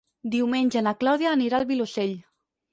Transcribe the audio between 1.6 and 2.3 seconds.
al Vilosell.